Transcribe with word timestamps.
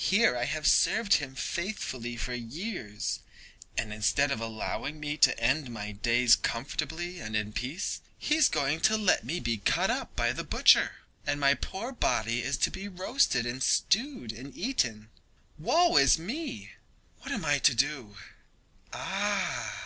Here 0.00 0.38
I 0.38 0.46
have 0.46 0.66
served 0.66 1.16
him 1.16 1.34
faithfully 1.34 2.16
for 2.16 2.32
years, 2.32 3.20
and 3.76 3.92
instead 3.92 4.30
of 4.32 4.40
allowing 4.40 4.98
me 4.98 5.18
to 5.18 5.38
end 5.38 5.68
my 5.70 5.92
days 5.92 6.34
comfortably 6.34 7.20
and 7.20 7.36
in 7.36 7.52
peace, 7.52 8.00
he 8.18 8.36
is 8.36 8.48
going 8.48 8.80
to 8.80 8.96
let 8.96 9.22
me 9.22 9.38
be 9.38 9.58
cut 9.58 9.90
up 9.90 10.16
by 10.16 10.32
the 10.32 10.44
butcher, 10.44 11.00
and 11.26 11.38
my 11.38 11.52
poor 11.52 11.92
body 11.92 12.42
is 12.42 12.56
to 12.56 12.70
be 12.70 12.88
roasted 12.88 13.44
and 13.44 13.62
stewed 13.62 14.32
and 14.32 14.56
eaten? 14.56 15.10
Woe 15.58 15.98
is 15.98 16.18
me! 16.18 16.70
What 17.18 17.30
am 17.30 17.44
I 17.44 17.58
to 17.58 17.74
do. 17.74 18.16
Ah! 18.94 19.78